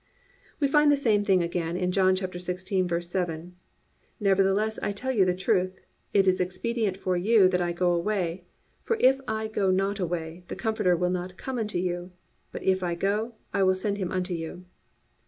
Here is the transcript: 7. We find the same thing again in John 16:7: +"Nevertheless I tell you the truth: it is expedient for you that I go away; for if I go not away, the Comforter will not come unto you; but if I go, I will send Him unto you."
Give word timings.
7. 0.53 0.57
We 0.61 0.67
find 0.67 0.91
the 0.91 0.95
same 0.95 1.23
thing 1.23 1.43
again 1.43 1.77
in 1.77 1.91
John 1.91 2.15
16:7: 2.15 3.51
+"Nevertheless 4.19 4.79
I 4.81 4.91
tell 4.93 5.11
you 5.11 5.25
the 5.25 5.35
truth: 5.35 5.79
it 6.11 6.25
is 6.27 6.41
expedient 6.41 6.97
for 6.97 7.15
you 7.15 7.47
that 7.47 7.61
I 7.61 7.71
go 7.71 7.93
away; 7.93 8.45
for 8.81 8.97
if 8.99 9.19
I 9.27 9.47
go 9.47 9.69
not 9.69 9.99
away, 9.99 10.43
the 10.47 10.55
Comforter 10.55 10.97
will 10.97 11.11
not 11.11 11.37
come 11.37 11.59
unto 11.59 11.77
you; 11.77 12.13
but 12.51 12.63
if 12.63 12.81
I 12.81 12.95
go, 12.95 13.35
I 13.53 13.61
will 13.61 13.75
send 13.75 13.99
Him 13.99 14.11
unto 14.11 14.33
you." 14.33 14.65